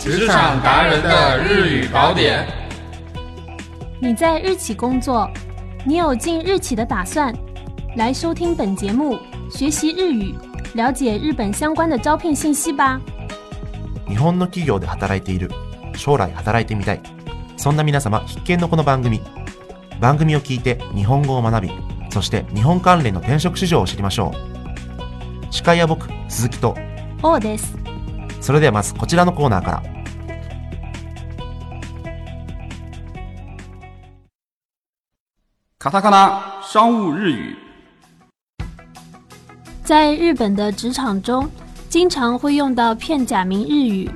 [0.00, 2.46] 职场达人的日语宝典。
[4.00, 5.30] 你在日企工作，
[5.84, 7.30] 你有进日企的打算？
[7.96, 9.18] 来收听本节目，
[9.50, 10.34] 学习日语，
[10.72, 12.98] 了解日本相关的招聘信息吧。
[14.08, 15.50] 日本の企業で働いている、
[15.94, 17.00] 将来働いてみたい、
[17.58, 19.20] そんな皆様必見のこの番組。
[20.00, 21.70] 番組を聞いて日本語を学び、
[22.10, 24.30] そして日本関連の転職市場を知りましょ
[25.50, 25.52] う。
[25.52, 26.74] 司会は僕、鈴木と。
[27.22, 27.89] 王です。
[28.40, 29.82] それではまずこちらのコーナーから。
[35.78, 37.56] カタカナ、商务日语。
[39.84, 41.48] 在日本的职场中，
[41.88, 44.10] 经常会用到片假名日语。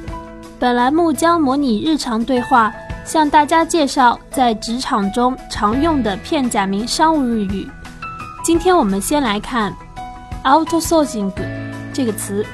[0.59, 2.73] 本栏目将模拟日常对话，
[3.05, 7.67] 向大家介绍在职场中常用的片假名商务日语。
[8.45, 9.75] 今天我们先来看
[10.45, 11.31] outsourcing
[11.93, 12.45] 这个词。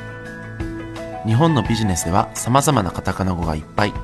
[1.26, 3.90] 日本のビジネスでは様々なカタカナ語がいっぱい。
[3.90, 3.98] こ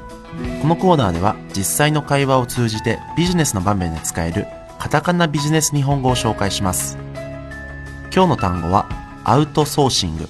[0.69, 4.47] のコーナーでは実際の会話を通じてビジネスの場面で使える
[4.79, 6.99] カタカナビジネス日本語を紹介します。
[8.15, 8.87] 今日の単語は
[9.25, 10.29] アウトソーシング。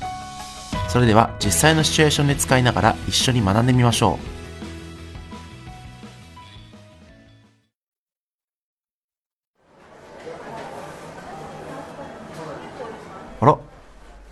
[0.89, 4.19] それでは実際のシチュエーションで使いながら一緒に学んでみましょう。
[13.41, 13.59] あら、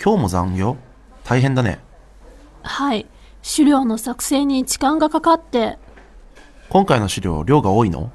[0.03, 0.77] 今日も残業
[1.25, 1.81] 大変だね。
[2.65, 3.07] はい
[3.43, 5.79] 資料の作成に時間がかかって
[6.71, 8.11] 今回の資料量が多いの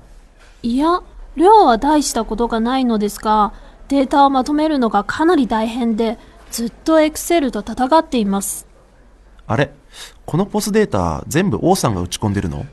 [0.63, 1.01] いや
[1.37, 3.53] 量は大したことがないのですが
[3.89, 6.17] データをまとめるのがかなり大変で
[6.51, 8.67] ずっとエクセルと戦っています
[9.45, 9.71] あれ
[10.25, 12.65] このポスデータ全部王さんが打ち込んでるの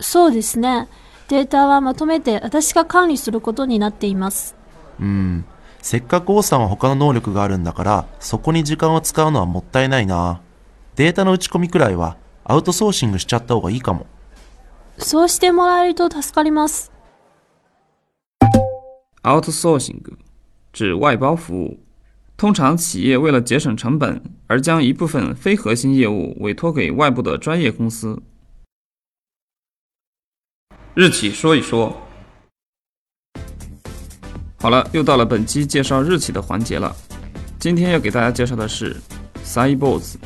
[0.00, 0.88] そうですね
[1.28, 4.56] データはまとめて私が管理することになっています
[4.98, 5.44] うん
[5.82, 10.40] せっかく王さんは他の能力があるんだからそこに時間を使うのはもったいないな
[10.96, 14.06] データの打ち込みくらいはアウトソーシングしちゃった方がいいかも。
[14.98, 16.92] そうしてもらえると助かります。
[19.22, 20.02] Outsourcing
[20.74, 21.78] 指外包服务，
[22.36, 28.20] 通常企业为了节省成本，而将一部分非核心业务委托给外部的专业公司。
[30.94, 31.96] 日企说一说。
[34.58, 36.94] 好了，又到了本期介绍日企的环节了。
[37.58, 38.96] 今天要给大家介绍的是
[39.44, 40.16] Cyborgs。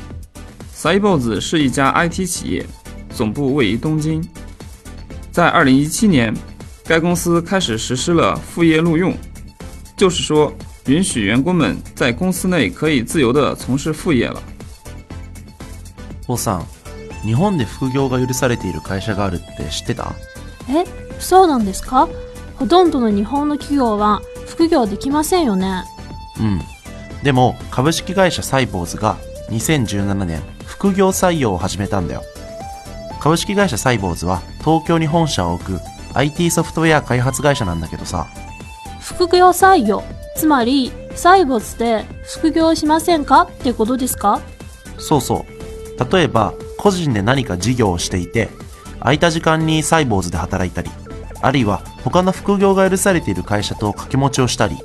[0.87, 2.65] c y b o z 是一家 IT 企业，
[3.13, 4.25] 总部位于东京。
[5.33, 6.33] 在2017年，
[6.85, 9.13] 该公司开始实施了副业录用，
[9.97, 10.49] 就是说，
[10.85, 14.41] 允许员工们在公司内可以自由的从事副业了。
[16.25, 16.65] 我操！
[17.25, 20.13] 日本で副業が許されている会社があるって知ってた？
[20.69, 20.87] え、
[21.19, 22.07] そうなんですか？
[22.55, 25.83] ほとんどの日本の企業は副業できませんよね？
[26.39, 26.61] うん。
[27.23, 29.17] でも株式会社サ y b o ズが
[29.49, 32.23] 2017年副業採用を始めたんだよ
[33.19, 35.79] 株式会社サイボーズは東京に本社を置く
[36.13, 38.27] IT ソフトウェア開発会社なんだけどさ
[39.01, 40.03] 副業採用
[40.35, 44.41] つまりサイボーズで副業しませんかってことですか
[44.99, 48.49] そうそう例えば個人で何か事業をしていて
[48.99, 50.91] 空いた時間にサイボーズで働いたり
[51.41, 54.75] あるいは他の副業が許されている会社と掛け持ちをしたり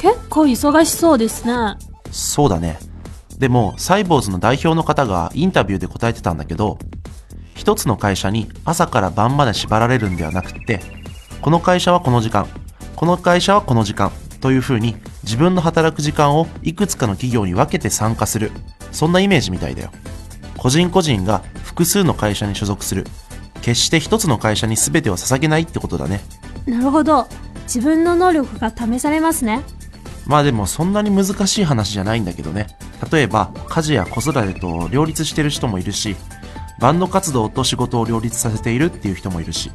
[0.00, 1.76] 結構忙しそうですね
[2.10, 2.78] そうだね
[3.42, 6.78] でもサイボーズの代表の方がインタビューで答えてたんだけど
[7.56, 10.78] 一つの会社に朝から晩まで縛られるんではなくって
[11.40, 12.46] この会社はこの時間
[12.94, 14.94] この会社はこの時間というふうに
[15.24, 18.52] 自分の働く時間をいくつかの企業に分けて参加する
[18.92, 19.90] そんなイメージみたいだよ
[20.56, 23.04] 個人個人が複数の会社に所属する
[23.60, 26.20] 決して一つの会社に全てを捧げないってことだね
[26.64, 27.26] なるほど
[27.64, 29.62] 自分の能力が試されますね
[30.28, 32.68] まあでもそんなに難しい話じゃないんだけどね
[33.10, 36.14] 例えば家事や子育てと両立してる人もいるし
[36.78, 39.70] バンド活動と仕事を両立させているっていう人もいるし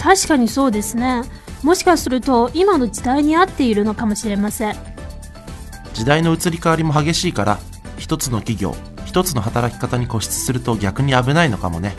[0.00, 1.22] 確かにそうですね
[1.62, 4.74] もしかすると今の時代に合っているのかもしれません
[5.94, 7.58] 時代の移り変わりも激しいから
[7.96, 8.74] 一つの企業
[9.06, 11.94] 一つの働き方に固執すると逆に危ないのかもね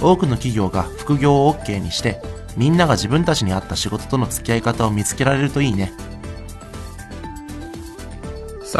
[0.00, 2.20] 多くの企業が副業を OK にして
[2.56, 5.92] みんなが自分たちに合った仕事との付き合い方を見つけられるといいね。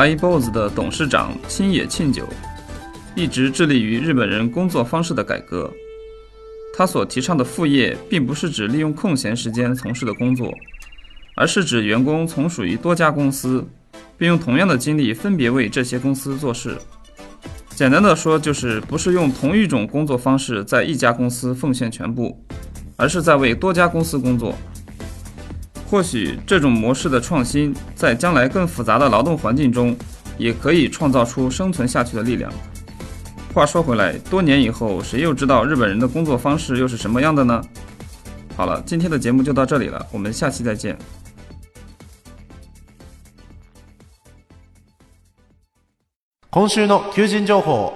[0.01, 2.27] iBOSS 的董事长青野庆久
[3.15, 5.71] 一直致力于日本人工作方式的改革。
[6.75, 10.51] 他所提倡的副业，并不是指利用空闲时间从事的工作，
[11.37, 13.63] 而是指员工从属于多家公司，
[14.17, 16.79] 并用同样的精力分别为这些公司做事。
[17.75, 22.41] 简单的说，就是不是用同一种工作方式在一家公司奉献全部，
[22.97, 24.55] 而是在为多家公司工作。
[25.91, 29.95] 或许这种模式的创新，在将来更复杂的劳动环境中，
[30.39, 32.49] 也可以创造出生存下去的力量。
[33.53, 37.61] 话说回来，多年以后，谁又知道日本人的工作方式又是什么样的呢？
[38.57, 40.97] 好了，今天的节目就到这里了，我们下期再见。
[46.53, 47.93] 今週の求人情報。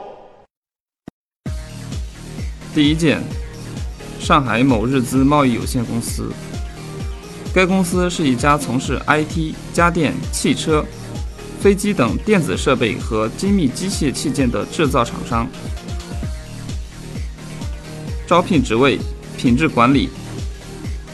[2.75, 3.20] 第一件，
[4.19, 6.29] 上海某日资贸易有限公司。
[7.54, 10.84] 该公司是一家从事 IT、家电、汽车、
[11.60, 15.46] 飞机等电子设备和精密机械器件的制造厂商。
[18.26, 18.98] 招聘职位：
[19.38, 20.08] 品质管理。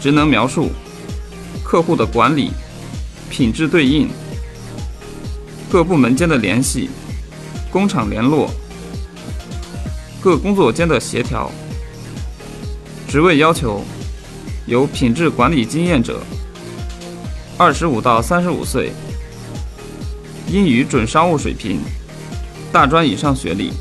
[0.01, 0.71] 职能描述：
[1.63, 2.51] 客户的管理、
[3.29, 4.09] 品质对应、
[5.71, 6.89] 各部门间的联系、
[7.71, 8.51] 工厂联络、
[10.19, 11.53] 各工作间的协调。
[13.07, 13.85] 职位要求：
[14.71, 16.23] 有品质管理经验者，
[17.59, 18.93] 二十五到三十五岁，
[20.49, 21.81] 英语准商务水平，
[22.73, 23.73] 大专以上学历，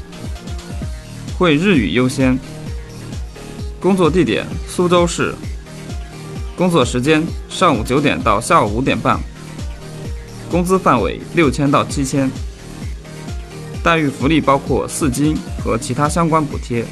[1.37, 2.35] 会日语优先。
[3.79, 5.31] 工作地点苏州市，
[6.57, 9.19] 工作时间上午九点到下午五点半，
[10.49, 12.27] 工资范围六千到七千，
[13.83, 16.83] 待遇福利包括四金和其他相关补贴。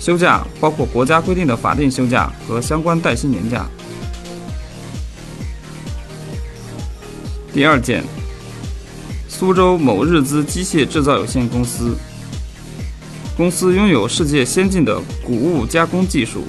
[0.00, 3.66] 休假包括国家规定的法定休假和相关带薪年假。
[7.52, 8.02] 第二件，
[9.28, 11.94] 苏州某日资机械制造有限公司。
[13.36, 16.44] 公司拥有世界先进的谷物加工技术，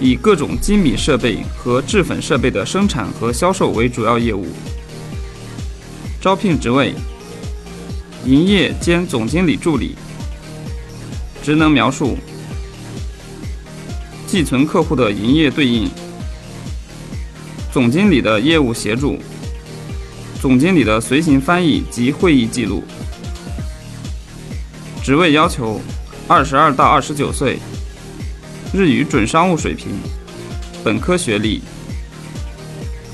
[0.00, 4.46] 以各种精米设备和制粉设备的生产和销售为主要业务。
[6.20, 6.94] 招聘职位：
[8.24, 9.94] 营业兼总经理助理。
[11.48, 12.18] 职能描述：
[14.26, 15.88] 寄存客户的营业对应，
[17.72, 19.18] 总经理的业务协助，
[20.42, 22.84] 总经理的随行翻译及会议记录。
[25.02, 25.80] 职位要求：
[26.26, 27.58] 二十二到二十九岁，
[28.74, 29.86] 日语准商务水平，
[30.84, 31.62] 本科学历，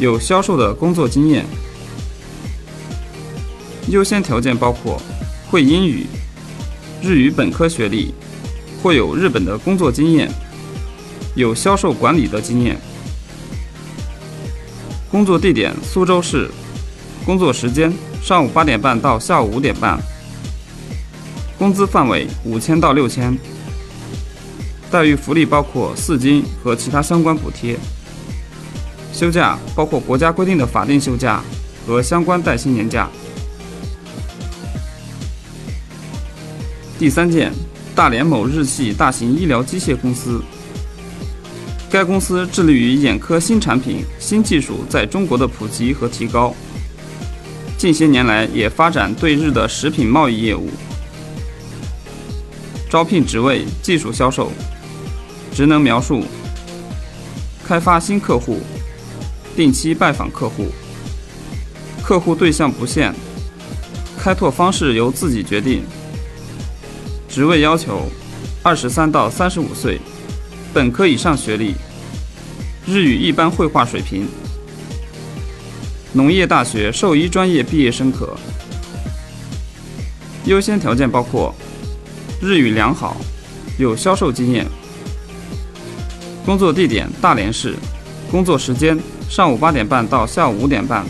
[0.01, 1.47] 有销售的工作经验。
[3.91, 5.01] 优先条件包括
[5.49, 6.05] 会英语，
[7.01, 8.13] 日语本科学历。
[8.85, 10.31] 或有日本的工作经验，
[11.35, 12.77] 有销售管理的经验。
[15.11, 16.51] 工作地点苏州市，
[17.25, 17.91] 工作时间
[18.23, 19.99] 上午八点半到下午五点半。
[21.59, 23.35] 工资范围五千到六千，
[24.91, 27.79] 待遇福利包括四金和其他相关补贴，
[29.15, 31.43] 休假包括国家规定的法定休假
[31.87, 33.09] 和相关带薪年假。
[36.99, 37.51] 第三件。
[37.95, 40.43] 大连某日系大型医疗机械公司，
[41.89, 46.53] 该公司致力于眼科新产品、新技术在中国的普及和提高。
[47.79, 50.69] 近些年来，也发展对日的食品贸易业务。
[52.91, 54.51] 招聘职位：技术销售。
[55.53, 56.25] 职能描述：
[57.65, 58.61] 开发新客户，
[59.55, 60.67] 定期拜访客户。
[62.03, 63.15] 客户对象不限，
[64.19, 65.85] 开拓方式由自己决定。
[67.35, 68.09] 职位要求：
[68.63, 70.01] 二十三到三十五岁，
[70.73, 71.75] 本科以上学历，
[72.87, 74.25] 日语一般绘画水平。
[76.13, 78.37] 农业大学兽医专业毕业生可。
[80.45, 81.53] 优先条件包括：
[82.41, 83.17] 日语良好，
[83.81, 84.65] 有销售经验。
[86.47, 87.75] 工作地点大连市，
[88.31, 88.97] 工作时间
[89.29, 91.05] 上午八点半到下午五点半，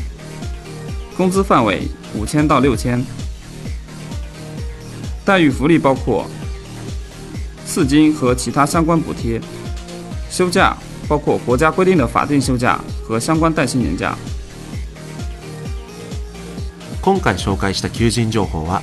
[1.19, 1.83] 工资范围
[2.14, 3.04] 五千到六千。
[5.25, 6.26] 待遇福利包括
[7.64, 9.40] 四金和其他相关补贴，
[10.31, 10.76] 休假
[11.09, 14.14] 包括国家规定的法定休假和相关带薪年假。
[17.02, 18.83] 今回紹介した求人情報は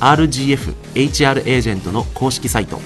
[0.00, 2.80] RGF HR エージェントの公式サイト